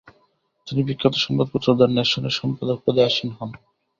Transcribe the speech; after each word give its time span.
তিনি 0.67 0.81
বিখ্যাত 0.87 1.13
সংবাদপত্র 1.17 1.67
দ্য 1.73 1.87
নেশন-এর 1.89 2.37
সম্পাদক 2.39 2.77
পদে 2.85 3.01
আসীন 3.03 3.29
হন। 3.37 3.49